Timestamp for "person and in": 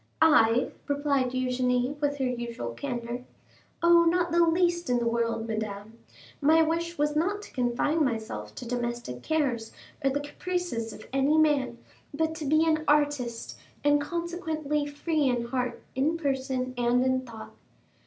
16.17-17.21